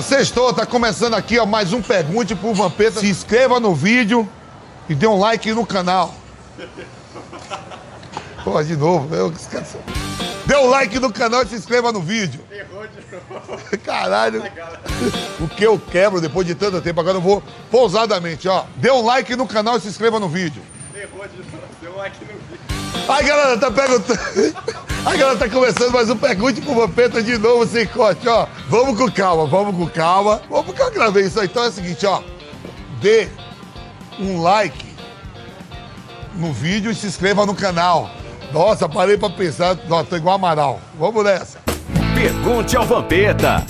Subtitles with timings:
[0.00, 3.00] galera, sextou, tá começando aqui, ó, mais um Pergunte pro Vampeta.
[3.00, 4.28] Se inscreva no vídeo
[4.88, 6.14] e dê um like no canal.
[8.42, 9.76] Pô, de novo, eu esqueci.
[10.46, 12.40] Dê um like no canal e se inscreva no vídeo.
[12.50, 13.60] Errou de novo.
[13.84, 14.42] Caralho.
[15.38, 18.64] O que eu quebro depois de tanto tempo, agora eu vou pousadamente, ó.
[18.76, 20.62] Dê um like no canal e se inscreva no vídeo.
[21.00, 23.08] Errou de novo, dê um like no vídeo.
[23.08, 24.20] Aí, galera, tá perguntando.
[25.06, 28.46] A galera tá começando mais um Pergunte pro Vampeta de novo, sem corte, ó.
[28.68, 30.42] Vamos com calma, vamos com calma.
[30.50, 31.46] Vamos que eu gravei isso aí.
[31.46, 32.22] Então é o seguinte, ó.
[33.00, 33.30] Dê
[34.18, 34.84] um like
[36.34, 38.10] no vídeo e se inscreva no canal.
[38.52, 39.78] Nossa, parei pra pensar.
[39.88, 40.78] Nossa, tô igual Amaral.
[40.98, 41.58] Vamos nessa.
[42.14, 43.64] Pergunte ao Vampeta.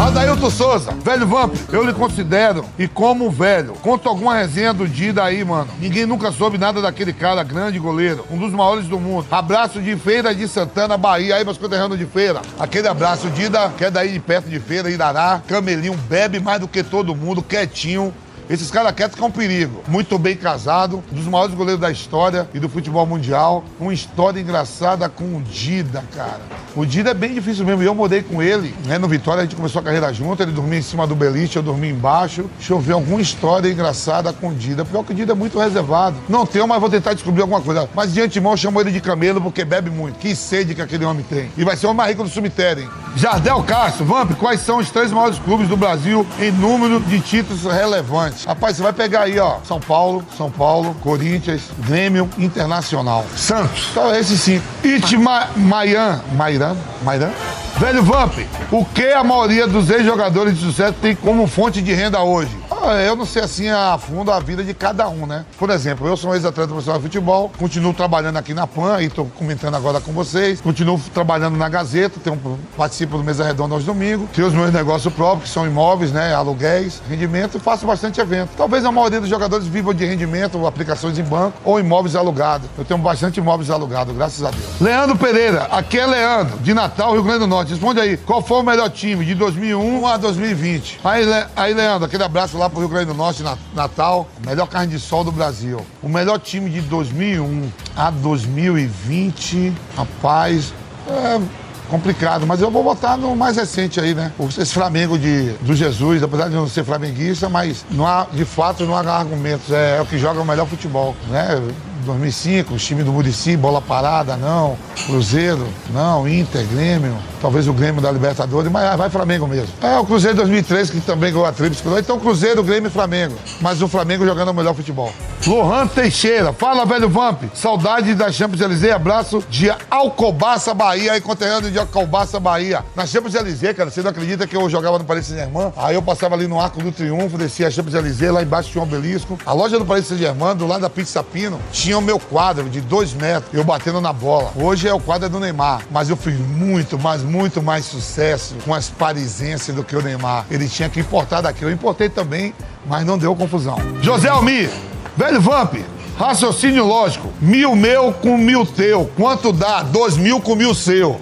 [0.00, 3.72] Adailton Souza, velho Vamp, eu lhe considero e como velho.
[3.82, 5.68] Conta alguma resenha do Dida aí, mano.
[5.80, 9.26] Ninguém nunca soube nada daquele cara, grande goleiro, um dos maiores do mundo.
[9.28, 11.34] Abraço de Feira de Santana, Bahia.
[11.34, 12.42] Aí, meus conterrâneos de Feira.
[12.60, 15.42] Aquele abraço, Dida, que é daí de perto de Feira, Irará.
[15.48, 18.14] Camelinho, bebe mais do que todo mundo, quietinho.
[18.50, 19.82] Esses caras quietos que é um perigo.
[19.86, 23.62] Muito bem casado, um dos maiores goleiros da história e do futebol mundial.
[23.78, 26.40] Uma história engraçada com o Dida, cara.
[26.74, 27.82] O Dida é bem difícil mesmo.
[27.82, 28.96] Eu morei com ele, né?
[28.96, 30.42] No Vitória, a gente começou a carreira junto.
[30.42, 32.48] Ele dormia em cima do beliche, eu dormia embaixo.
[32.56, 34.82] Deixa eu ver alguma história engraçada com o Dida.
[34.82, 36.16] Pior que o Dida é muito reservado.
[36.26, 37.86] Não tenho, mas vou tentar descobrir alguma coisa.
[37.94, 40.18] Mas de antemão eu chamo ele de camelo porque bebe muito.
[40.18, 41.50] Que sede que aquele homem tem.
[41.54, 42.90] E vai ser o mais rico do cemitério, hein?
[43.18, 47.64] Jardel Castro, Vamp, quais são os três maiores clubes do Brasil em número de títulos
[47.64, 48.44] relevantes?
[48.44, 53.26] Rapaz, você vai pegar aí, ó, São Paulo, São Paulo, Corinthians, Grêmio, Internacional.
[53.34, 53.88] Santos.
[53.90, 54.62] Então, esse sim.
[54.84, 56.22] Itma Maian.
[56.34, 56.76] Mairan?
[57.02, 57.32] Mairan?
[57.78, 58.34] Velho Vamp,
[58.70, 62.56] o que a maioria dos ex-jogadores de sucesso tem como fonte de renda hoje?
[62.80, 65.44] Ah, eu não sei assim a fundo a vida de cada um, né?
[65.58, 69.06] Por exemplo, eu sou um ex-atleta profissional de futebol, continuo trabalhando aqui na PAN, e
[69.06, 72.38] estou comentando agora com vocês, continuo trabalhando na Gazeta, tenho,
[72.76, 76.34] participo do Mesa Redonda aos domingos, tenho os meus negócios próprios, que são imóveis, né?
[76.34, 78.50] Aluguéis, rendimento, e faço bastante evento.
[78.56, 82.68] Talvez a maioria dos jogadores vivam de rendimento, aplicações em banco ou imóveis alugados.
[82.78, 84.80] Eu tenho bastante imóveis alugados, graças a Deus.
[84.80, 87.72] Leandro Pereira, aqui é Leandro, de Natal, Rio Grande do Norte.
[87.72, 91.00] Responde aí, qual foi o melhor time de 2001 a 2020?
[91.04, 91.46] Aí, Le...
[91.56, 93.42] aí Leandro, aquele abraço lá pro Rio Grande do Norte,
[93.74, 95.80] Natal, melhor carne de sol do Brasil.
[96.02, 100.72] O melhor time de 2001 a 2020, rapaz,
[101.08, 101.40] é
[101.88, 104.32] complicado, mas eu vou botar no mais recente aí, né?
[104.58, 108.84] Esse Flamengo de, do Jesus, apesar de não ser flamenguista, mas não há, de fato
[108.84, 109.72] não há argumentos.
[109.72, 111.60] É, é o que joga o melhor futebol, né?
[112.08, 114.76] 2005, o time do Murici, bola parada, não.
[115.06, 116.28] Cruzeiro, não.
[116.28, 119.68] Inter, Grêmio, talvez o Grêmio da Libertadores, mas vai Flamengo mesmo.
[119.82, 123.34] É o Cruzeiro 2003 que também ganhou a tríplice Então Cruzeiro, Grêmio e Flamengo.
[123.60, 125.12] Mas o Flamengo jogando o melhor futebol.
[125.46, 127.42] Lohan Teixeira, fala velho Vamp.
[127.54, 132.84] Saudade da Champions Elysée, abraço de Alcobaça, Bahia, aí conterrâneo de Alcobaça, Bahia.
[132.94, 135.72] Na Champions Elysée, cara, você não acredita que eu jogava no Paris Saint-Germain?
[135.76, 138.82] Aí eu passava ali no Arco do Triunfo, descia a Champions Elysée, lá embaixo tinha
[138.82, 139.38] um obelisco.
[139.46, 142.80] A loja do Paris Saint-Germain, do lado da Pizza Pino, tinha o meu quadro de
[142.80, 144.52] dois metros, eu batendo na bola.
[144.56, 148.72] Hoje é o quadro do Neymar, mas eu fiz muito, mas muito mais sucesso com
[148.72, 150.46] as parisenses do que o Neymar.
[150.50, 151.62] Ele tinha que importar daqui.
[151.62, 152.54] Eu importei também,
[152.86, 153.76] mas não deu confusão.
[154.00, 154.70] José Almir,
[155.16, 155.74] velho Vamp,
[156.16, 157.32] raciocínio lógico.
[157.40, 159.10] Mil meu com mil teu.
[159.16, 159.82] Quanto dá?
[159.82, 161.20] Dois mil com mil seu.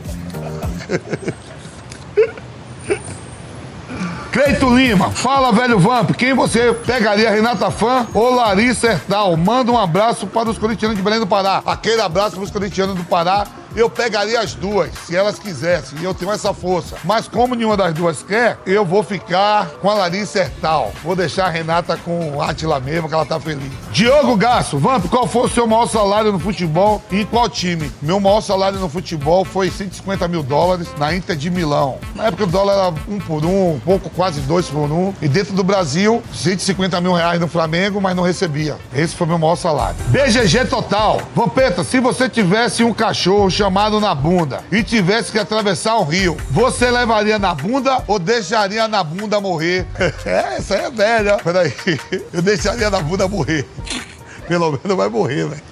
[4.36, 9.34] Cleito Lima, fala velho Vamp, quem você pegaria, Renata Fã ou Larissa Hertal?
[9.34, 11.62] Manda um abraço para os corintianos de Belém do Pará.
[11.64, 16.04] Aquele abraço para os corintianos do Pará eu pegaria as duas, se elas quisessem, e
[16.04, 16.96] eu tenho essa força.
[17.04, 20.92] Mas como nenhuma das duas quer, eu vou ficar com a Larissa Hertal.
[21.04, 23.70] Vou deixar a Renata com o Atila mesmo, que ela tá feliz.
[23.92, 27.92] Diogo Gasso, Vamp, qual foi o seu maior salário no futebol e qual time?
[28.00, 31.98] Meu maior salário no futebol foi 150 mil dólares na Inter de Milão.
[32.14, 35.12] Na época o dólar era um por um, um pouco, quase dois por um.
[35.20, 38.76] E dentro do Brasil, 150 mil reais no Flamengo, mas não recebia.
[38.94, 39.96] Esse foi meu maior salário.
[40.08, 41.20] BGG total.
[41.34, 46.04] Vampeta, se você tivesse um cachorro chamado chamado na bunda e tivesse que atravessar um
[46.04, 49.84] rio, você levaria na bunda ou deixaria na bunda morrer?
[50.24, 51.38] é, essa é velha.
[51.38, 51.74] Peraí,
[52.32, 53.66] eu deixaria na bunda morrer.
[54.46, 55.62] Pelo menos vai morrer, velho.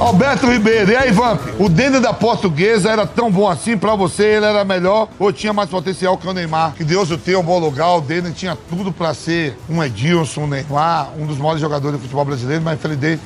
[0.00, 1.38] Alberto Ribeiro, e aí, Vamp?
[1.58, 4.24] O Dene da Portuguesa era tão bom assim pra você?
[4.24, 6.72] Ele era melhor ou tinha mais potencial que o Neymar?
[6.72, 7.96] Que Deus o tenha um bom lugar.
[7.96, 12.02] O Dene tinha tudo pra ser um Edilson, um Neymar, um dos maiores jogadores do
[12.02, 12.78] futebol brasileiro, mas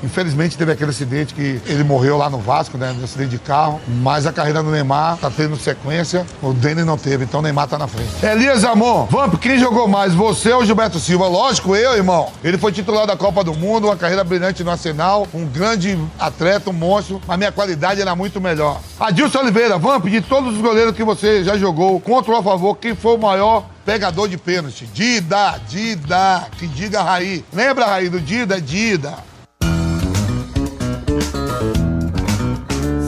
[0.02, 2.92] infelizmente teve aquele acidente que ele morreu lá no Vasco, né?
[3.04, 3.80] Acidente de carro.
[4.02, 6.26] Mas a carreira do Neymar tá tendo sequência.
[6.42, 8.10] O Dene não teve, então o Neymar tá na frente.
[8.20, 10.12] Elias Amon, Vamp, quem jogou mais?
[10.12, 11.28] Você ou Gilberto Silva?
[11.28, 12.32] Lógico, eu, irmão.
[12.42, 16.63] Ele foi titular da Copa do Mundo, uma carreira brilhante no Arsenal, um grande atleta
[16.64, 18.80] completo monstro, mas minha qualidade era muito melhor.
[18.98, 22.76] Adilson Oliveira, Vamp, de todos os goleiros que você já jogou, contra ou a favor,
[22.76, 24.86] quem foi o maior pegador de pênalti?
[24.86, 27.44] Dida, Dida, que diga Raí.
[27.52, 28.60] Lembra, Raí, do Dida?
[28.60, 29.14] Dida.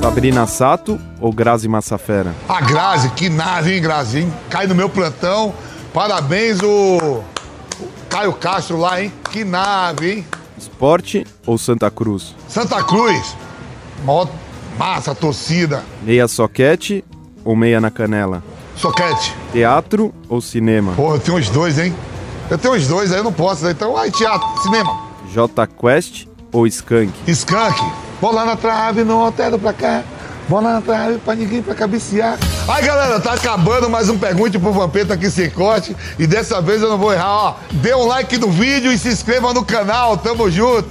[0.01, 2.35] Sabrina Sato ou Grazi Massafera?
[2.49, 4.33] A Grazi, que nave, hein, Grazi, hein?
[4.49, 5.53] Cai no meu plantão.
[5.93, 7.23] Parabéns, o
[8.09, 9.13] Caio Castro lá, hein?
[9.31, 10.27] Que nave, hein?
[10.57, 12.35] Esporte ou Santa Cruz?
[12.49, 13.35] Santa Cruz.
[14.07, 14.25] Mó
[14.79, 15.83] massa, torcida.
[16.01, 17.05] Meia soquete
[17.45, 18.41] ou meia na canela?
[18.77, 19.35] Soquete.
[19.53, 20.93] Teatro ou cinema?
[20.93, 21.93] Porra, eu tenho os dois, hein?
[22.49, 23.65] Eu tenho os dois, aí eu não posso.
[23.65, 23.73] né?
[23.73, 24.97] Então, ai, teatro, cinema.
[25.35, 27.13] J Quest ou Skank?
[27.27, 27.83] Skunk.
[28.21, 30.05] Vou lá na trave, não altero pra cá.
[30.49, 32.39] Vou lá na trave pra ninguém pra cabecear.
[32.69, 35.97] Aí, galera, tá acabando mais um Pergunte pro Vampeta aqui sem corte.
[36.17, 37.55] E dessa vez eu não vou errar, ó.
[37.73, 40.17] Dê um like no vídeo e se inscreva no canal.
[40.17, 40.89] Tamo junto.